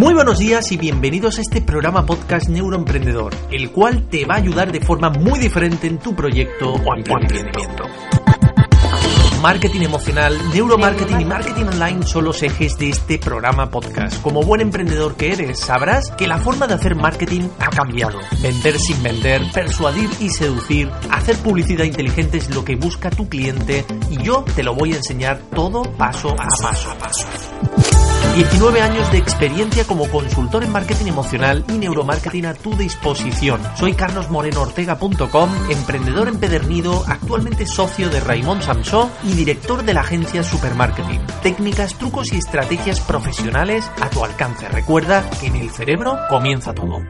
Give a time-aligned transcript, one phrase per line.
[0.00, 4.38] Muy buenos días y bienvenidos a este programa podcast Neuroemprendedor, el cual te va a
[4.38, 7.84] ayudar de forma muy diferente en tu proyecto o emprendimiento.
[9.42, 14.22] Marketing emocional, neuromarketing y marketing online son los ejes de este programa podcast.
[14.22, 18.20] Como buen emprendedor que eres, sabrás que la forma de hacer marketing ha cambiado.
[18.40, 23.84] Vender sin vender, persuadir y seducir, hacer publicidad inteligente es lo que busca tu cliente
[24.08, 26.90] y yo te lo voy a enseñar todo paso a paso.
[26.90, 27.49] A paso.
[28.34, 33.60] 19 años de experiencia como consultor en marketing emocional y neuromarketing a tu disposición.
[33.74, 41.20] Soy carlosmorenoortega.com, emprendedor empedernido, actualmente socio de Raymond Samsó y director de la agencia Supermarketing.
[41.42, 44.68] Técnicas, trucos y estrategias profesionales a tu alcance.
[44.68, 47.00] Recuerda que en el cerebro comienza todo.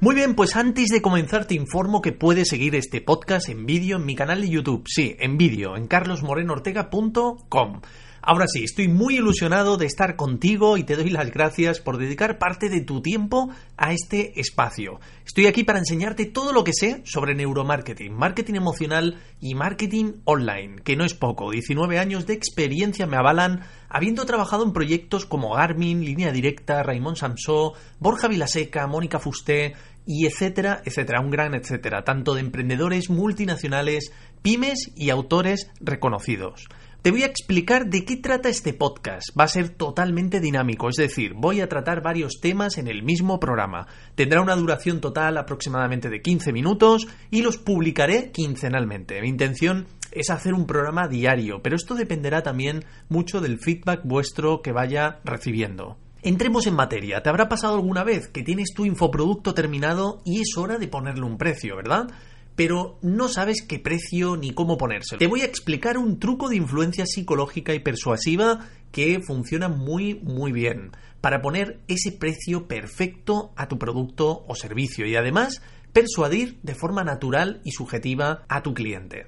[0.00, 3.98] Muy bien, pues antes de comenzar te informo que puedes seguir este podcast en vídeo
[3.98, 4.84] en mi canal de YouTube.
[4.86, 7.80] Sí, en vídeo, en carlosmorenoortega.com.
[8.28, 12.38] Ahora sí, estoy muy ilusionado de estar contigo y te doy las gracias por dedicar
[12.38, 14.98] parte de tu tiempo a este espacio.
[15.24, 20.82] Estoy aquí para enseñarte todo lo que sé sobre neuromarketing, marketing emocional y marketing online,
[20.82, 21.52] que no es poco.
[21.52, 27.18] 19 años de experiencia me avalan, habiendo trabajado en proyectos como Garmin, Línea Directa, Raymond
[27.18, 34.12] Samsó, Borja Vilaseca, Mónica Fusté, y etcétera, etcétera, un gran etcétera, tanto de emprendedores multinacionales,
[34.42, 36.66] pymes y autores reconocidos.
[37.06, 39.28] Te voy a explicar de qué trata este podcast.
[39.38, 43.38] Va a ser totalmente dinámico, es decir, voy a tratar varios temas en el mismo
[43.38, 43.86] programa.
[44.16, 49.20] Tendrá una duración total aproximadamente de 15 minutos y los publicaré quincenalmente.
[49.20, 54.60] Mi intención es hacer un programa diario, pero esto dependerá también mucho del feedback vuestro
[54.60, 55.98] que vaya recibiendo.
[56.22, 57.22] Entremos en materia.
[57.22, 61.24] ¿Te habrá pasado alguna vez que tienes tu infoproducto terminado y es hora de ponerle
[61.24, 62.08] un precio, verdad?
[62.56, 65.18] Pero no sabes qué precio ni cómo ponérselo.
[65.18, 70.52] Te voy a explicar un truco de influencia psicológica y persuasiva que funciona muy muy
[70.52, 70.90] bien
[71.20, 75.62] para poner ese precio perfecto a tu producto o servicio y además
[75.92, 79.26] persuadir de forma natural y subjetiva a tu cliente.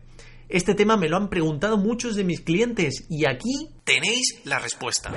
[0.49, 5.13] Este tema me lo han preguntado muchos de mis clientes y aquí tenéis la respuesta.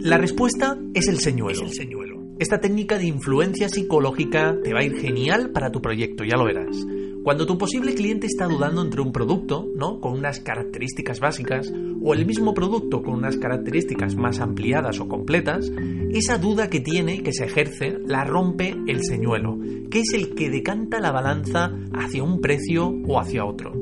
[0.00, 1.52] La respuesta es el señuelo.
[1.52, 2.19] Es el señuelo.
[2.40, 6.46] Esta técnica de influencia psicológica te va a ir genial para tu proyecto, ya lo
[6.46, 6.86] verás.
[7.22, 10.00] Cuando tu posible cliente está dudando entre un producto, ¿no?
[10.00, 11.70] Con unas características básicas,
[12.02, 15.70] o el mismo producto con unas características más ampliadas o completas,
[16.12, 19.58] esa duda que tiene, que se ejerce, la rompe el señuelo,
[19.90, 23.74] que es el que decanta la balanza hacia un precio o hacia otro.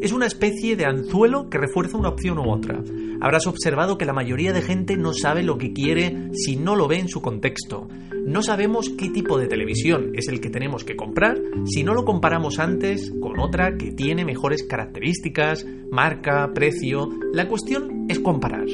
[0.00, 2.82] Es una especie de anzuelo que refuerza una opción u otra.
[3.20, 6.86] Habrás observado que la mayoría de gente no sabe lo que quiere si no lo
[6.88, 7.88] ve en su contexto.
[8.26, 12.04] No sabemos qué tipo de televisión es el que tenemos que comprar si no lo
[12.04, 17.08] comparamos antes con otra que tiene mejores características, marca, precio.
[17.32, 18.66] La cuestión es comparar.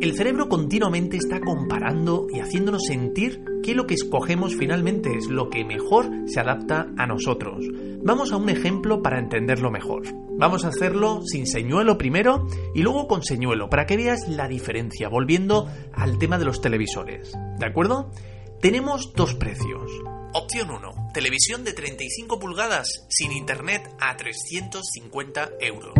[0.00, 5.48] El cerebro continuamente está comparando y haciéndonos sentir que lo que escogemos finalmente es lo
[5.48, 7.64] que mejor se adapta a nosotros.
[8.06, 10.04] Vamos a un ejemplo para entenderlo mejor.
[10.38, 15.08] Vamos a hacerlo sin señuelo primero y luego con señuelo para que veas la diferencia,
[15.08, 17.32] volviendo al tema de los televisores.
[17.58, 18.12] ¿De acuerdo?
[18.60, 19.90] Tenemos dos precios.
[20.32, 21.10] Opción 1.
[21.12, 25.94] Televisión de 35 pulgadas sin internet a 350 euros.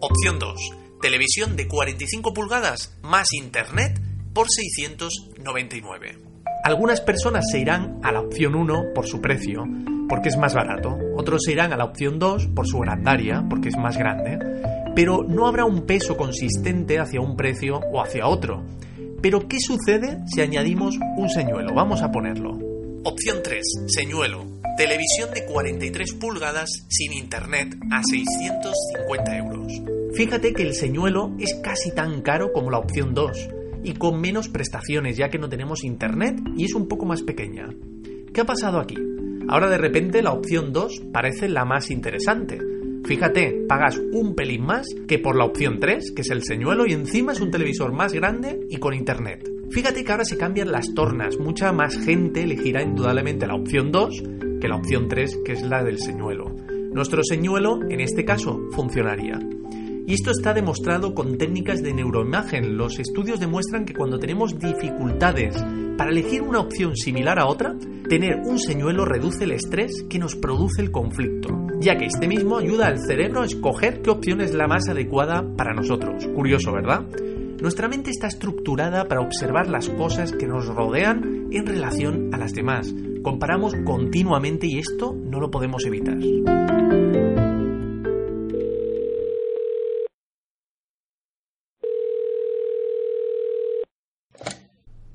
[0.00, 4.00] Opción 2 televisión de 45 pulgadas más internet
[4.32, 6.18] por 699.
[6.64, 9.64] Algunas personas se irán a la opción 1 por su precio,
[10.08, 10.96] porque es más barato.
[11.16, 14.38] Otros irán a la opción 2 por su grandaria, porque es más grande.
[14.94, 18.64] Pero no habrá un peso consistente hacia un precio o hacia otro.
[19.20, 21.74] Pero ¿qué sucede si añadimos un señuelo?
[21.74, 22.58] Vamos a ponerlo.
[23.04, 23.64] Opción 3.
[23.86, 24.44] Señuelo.
[24.76, 29.72] Televisión de 43 pulgadas sin internet a 650 euros.
[30.14, 33.48] Fíjate que el señuelo es casi tan caro como la opción 2
[33.82, 37.68] y con menos prestaciones ya que no tenemos internet y es un poco más pequeña.
[38.32, 38.96] ¿Qué ha pasado aquí?
[39.48, 42.58] Ahora de repente la opción 2 parece la más interesante.
[43.04, 46.92] Fíjate, pagas un pelín más que por la opción 3, que es el señuelo, y
[46.92, 49.48] encima es un televisor más grande y con internet.
[49.70, 54.22] Fíjate que ahora se cambian las tornas, mucha más gente elegirá indudablemente la opción 2
[54.60, 56.54] que la opción 3, que es la del señuelo.
[56.92, 59.38] Nuestro señuelo, en este caso, funcionaría.
[60.08, 62.78] Y esto está demostrado con técnicas de neuroimagen.
[62.78, 65.62] Los estudios demuestran que cuando tenemos dificultades
[65.98, 67.76] para elegir una opción similar a otra,
[68.08, 72.56] tener un señuelo reduce el estrés que nos produce el conflicto, ya que este mismo
[72.56, 76.26] ayuda al cerebro a escoger qué opción es la más adecuada para nosotros.
[76.34, 77.02] Curioso, ¿verdad?
[77.60, 82.54] Nuestra mente está estructurada para observar las cosas que nos rodean en relación a las
[82.54, 82.94] demás.
[83.22, 86.16] Comparamos continuamente y esto no lo podemos evitar.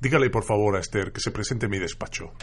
[0.03, 2.33] Dígale por favor a Esther que se presente en mi despacho.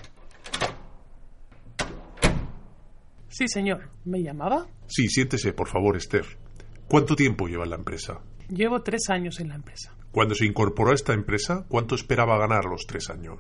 [3.29, 3.91] Sí, señor.
[4.07, 4.67] ¿Me llamaba?
[4.87, 6.25] Sí, siéntese, por favor, Esther.
[6.89, 8.23] ¿Cuánto tiempo lleva en la empresa?
[8.49, 9.95] Llevo tres años en la empresa.
[10.11, 13.39] Cuando se incorporó a esta empresa, ¿cuánto esperaba ganar los tres años?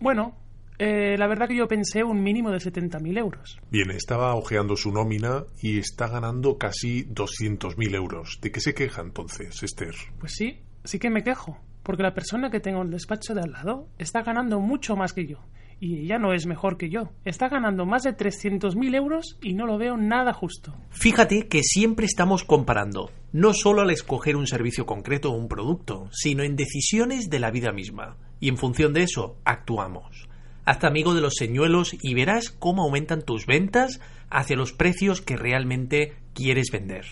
[0.00, 0.36] Bueno,
[0.80, 3.60] eh, la verdad que yo pensé un mínimo de 70.000 euros.
[3.70, 8.40] Bien, estaba hojeando su nómina y está ganando casi 200.000 euros.
[8.42, 9.94] ¿De qué se queja entonces, Esther?
[10.18, 11.56] Pues sí, sí que me quejo,
[11.90, 15.12] porque la persona que tengo en el despacho de al lado está ganando mucho más
[15.12, 15.38] que yo.
[15.80, 17.10] Y ella no es mejor que yo.
[17.24, 20.72] Está ganando más de 300.000 euros y no lo veo nada justo.
[20.90, 26.08] Fíjate que siempre estamos comparando, no solo al escoger un servicio concreto o un producto,
[26.12, 28.16] sino en decisiones de la vida misma.
[28.38, 30.28] Y en función de eso, actuamos.
[30.64, 34.00] Hazte amigo de los señuelos y verás cómo aumentan tus ventas
[34.30, 37.04] hacia los precios que realmente quieres vender.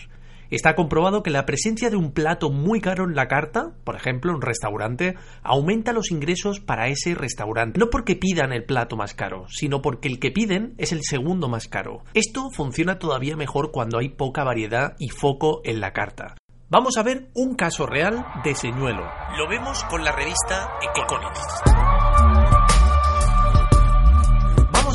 [0.49, 4.33] Está comprobado que la presencia de un plato muy caro en la carta, por ejemplo,
[4.33, 7.79] un restaurante, aumenta los ingresos para ese restaurante.
[7.79, 11.49] No porque pidan el plato más caro, sino porque el que piden es el segundo
[11.49, 12.03] más caro.
[12.15, 16.35] Esto funciona todavía mejor cuando hay poca variedad y foco en la carta.
[16.69, 19.03] Vamos a ver un caso real de señuelo.
[19.37, 21.98] Lo vemos con la revista Economist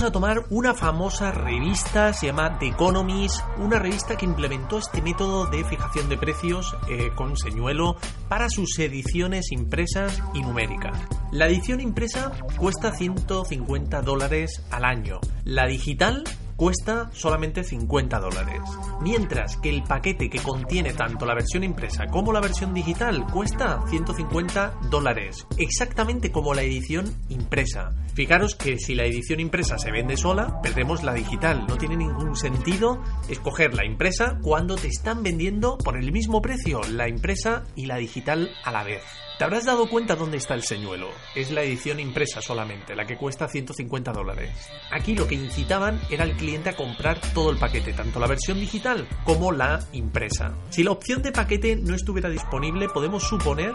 [0.05, 5.47] a tomar una famosa revista, se llama The Economist, una revista que implementó este método
[5.47, 7.97] de fijación de precios eh, con señuelo
[8.29, 10.99] para sus ediciones impresas y numéricas.
[11.33, 16.25] La edición impresa cuesta 150 dólares al año, la digital
[16.57, 18.61] cuesta solamente 50 dólares,
[19.01, 23.83] mientras que el paquete que contiene tanto la versión impresa como la versión digital cuesta
[23.89, 27.93] 150 dólares, exactamente como la edición impresa.
[28.15, 31.67] Fijaros que si la edición impresa se vende sola, perdemos la digital.
[31.69, 36.81] No tiene ningún sentido escoger la impresa cuando te están vendiendo por el mismo precio
[36.91, 39.03] la impresa y la digital a la vez.
[39.37, 41.09] Te habrás dado cuenta dónde está el señuelo.
[41.35, 44.71] Es la edición impresa solamente, la que cuesta 150 dólares.
[44.93, 48.61] Aquí lo que incitaban era al cliente a comprar todo el paquete, tanto la versión
[48.61, 50.55] digital como la impresa.
[50.69, 53.73] Si la opción de paquete no estuviera disponible, podemos suponer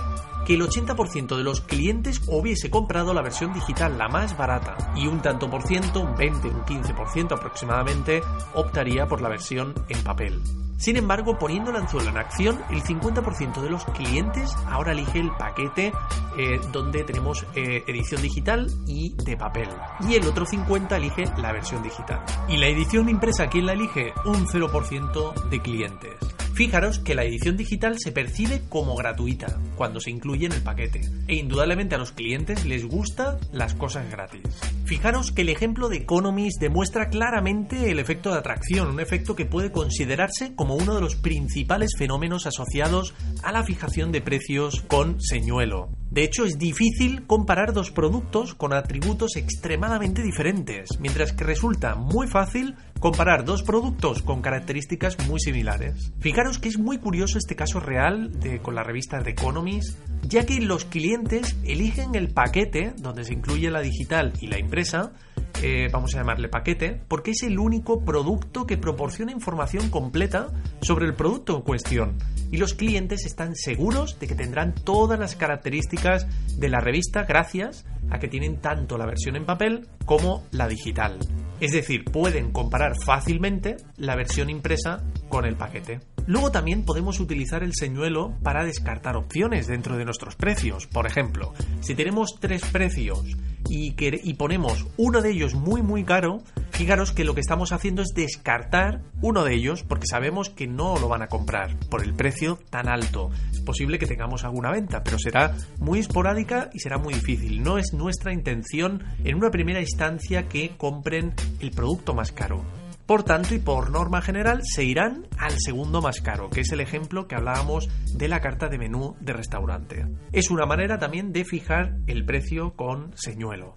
[0.50, 5.06] que el 80% de los clientes hubiese comprado la versión digital, la más barata, y
[5.06, 8.24] un tanto por ciento, un 20, un 15% aproximadamente,
[8.56, 10.42] optaría por la versión en papel.
[10.78, 15.30] Sin embargo, poniendo el anzuelo en acción, el 50% de los clientes ahora elige el
[15.38, 15.94] paquete
[16.36, 19.70] eh, donde tenemos eh, edición digital y de papel.
[20.10, 22.24] Y el otro 50% elige la versión digital.
[22.48, 24.14] Y la edición impresa, ¿quién la elige?
[24.26, 26.39] Un 0% de clientes.
[26.60, 31.00] Fijaros que la edición digital se percibe como gratuita cuando se incluye en el paquete
[31.30, 34.42] e indudablemente a los clientes les gustan las cosas gratis.
[34.84, 39.46] Fijaros que el ejemplo de Economist demuestra claramente el efecto de atracción, un efecto que
[39.46, 45.22] puede considerarse como uno de los principales fenómenos asociados a la fijación de precios con
[45.22, 45.88] señuelo.
[46.12, 52.28] De hecho, es difícil comparar dos productos con atributos extremadamente diferentes, mientras que resulta muy
[52.28, 56.12] fácil comparar dos productos con características muy similares.
[56.20, 60.46] Fijaros que es muy curioso este caso real de, con la revista The Economist, ya
[60.46, 65.14] que los clientes eligen el paquete donde se incluye la digital y la impresa
[65.62, 70.50] eh, vamos a llamarle paquete, porque es el único producto que proporciona información completa
[70.82, 72.18] sobre el producto en cuestión.
[72.52, 77.86] Y los clientes están seguros de que tendrán todas las características de la revista gracias
[78.10, 81.20] a que tienen tanto la versión en papel como la digital.
[81.60, 86.00] Es decir, pueden comparar fácilmente la versión impresa con el paquete.
[86.26, 90.88] Luego también podemos utilizar el señuelo para descartar opciones dentro de nuestros precios.
[90.88, 93.36] Por ejemplo, si tenemos tres precios
[93.70, 98.02] y, y ponemos uno de ellos muy muy caro, fijaros que lo que estamos haciendo
[98.02, 102.14] es descartar uno de ellos porque sabemos que no lo van a comprar por el
[102.14, 103.30] precio tan alto.
[103.52, 107.62] Es posible que tengamos alguna venta, pero será muy esporádica y será muy difícil.
[107.62, 112.79] No es nuestra intención en una primera instancia que compren el producto más caro.
[113.10, 116.80] Por tanto, y por norma general, se irán al segundo más caro, que es el
[116.80, 120.06] ejemplo que hablábamos de la carta de menú de restaurante.
[120.32, 123.74] Es una manera también de fijar el precio con señuelo.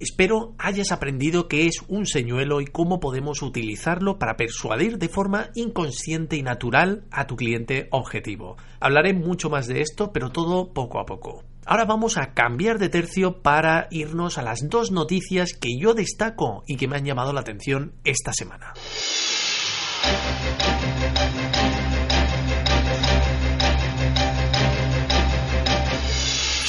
[0.00, 5.50] Espero hayas aprendido qué es un señuelo y cómo podemos utilizarlo para persuadir de forma
[5.54, 8.56] inconsciente y natural a tu cliente objetivo.
[8.80, 11.44] Hablaré mucho más de esto, pero todo poco a poco.
[11.70, 16.64] Ahora vamos a cambiar de tercio para irnos a las dos noticias que yo destaco
[16.66, 18.72] y que me han llamado la atención esta semana.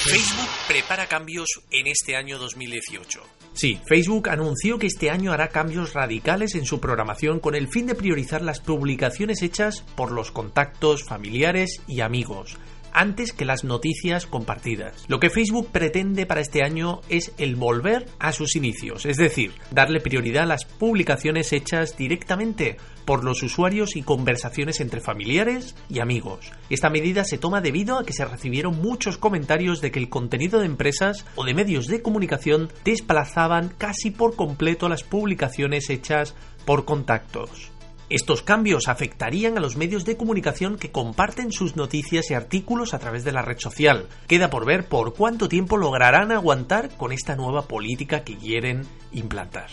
[0.06, 3.22] Facebook prepara cambios en este año 2018.
[3.54, 7.88] Sí, Facebook anunció que este año hará cambios radicales en su programación con el fin
[7.88, 12.60] de priorizar las publicaciones hechas por los contactos, familiares y amigos
[12.94, 15.06] antes que las noticias compartidas.
[15.08, 19.52] Lo que Facebook pretende para este año es el volver a sus inicios, es decir,
[19.72, 26.00] darle prioridad a las publicaciones hechas directamente por los usuarios y conversaciones entre familiares y
[26.00, 26.52] amigos.
[26.70, 30.60] Esta medida se toma debido a que se recibieron muchos comentarios de que el contenido
[30.60, 36.86] de empresas o de medios de comunicación desplazaban casi por completo las publicaciones hechas por
[36.86, 37.72] contactos.
[38.12, 43.00] Estos cambios afectarían a los medios de comunicación que comparten sus noticias y artículos a
[43.00, 44.10] través de la red social.
[44.28, 49.70] Queda por ver por cuánto tiempo lograrán aguantar con esta nueva política que quieren implantar.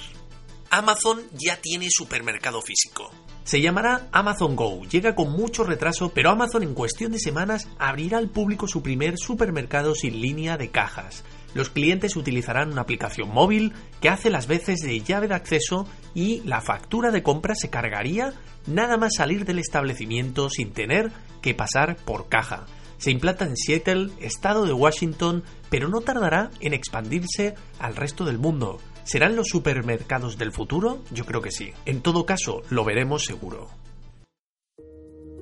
[0.70, 3.10] Amazon ya tiene supermercado físico.
[3.42, 4.84] Se llamará Amazon Go.
[4.84, 9.18] Llega con mucho retraso, pero Amazon en cuestión de semanas abrirá al público su primer
[9.18, 11.24] supermercado sin línea de cajas
[11.54, 16.40] los clientes utilizarán una aplicación móvil que hace las veces de llave de acceso y
[16.44, 18.32] la factura de compra se cargaría
[18.66, 21.10] nada más salir del establecimiento sin tener
[21.42, 22.66] que pasar por caja.
[22.98, 28.38] Se implanta en Seattle, estado de Washington, pero no tardará en expandirse al resto del
[28.38, 28.80] mundo.
[29.04, 31.02] ¿Serán los supermercados del futuro?
[31.12, 31.72] Yo creo que sí.
[31.86, 33.68] En todo caso, lo veremos seguro.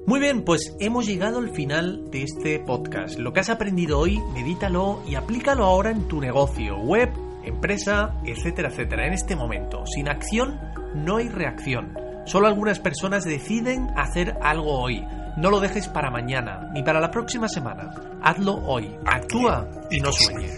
[0.06, 3.18] Muy bien, pues hemos llegado al final de este podcast.
[3.18, 7.10] Lo que has aprendido hoy, medítalo y aplícalo ahora en tu negocio, web,
[7.42, 9.08] empresa, etcétera, etcétera.
[9.08, 10.60] En este momento, sin acción
[10.94, 11.92] no hay reacción.
[12.24, 15.04] Solo algunas personas deciden hacer algo hoy.
[15.38, 17.92] No lo dejes para mañana, ni para la próxima semana.
[18.22, 18.96] Hazlo hoy.
[19.04, 20.55] Actúa y no sueñes.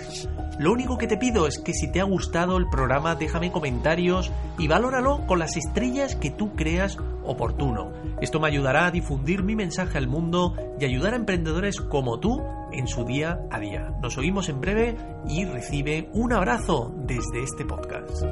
[0.58, 4.32] Lo único que te pido es que si te ha gustado el programa déjame comentarios
[4.58, 7.92] y valóralo con las estrellas que tú creas oportuno.
[8.20, 12.42] Esto me ayudará a difundir mi mensaje al mundo y ayudar a emprendedores como tú
[12.72, 13.94] en su día a día.
[14.02, 14.96] Nos oímos en breve
[15.28, 18.24] y recibe un abrazo desde este podcast.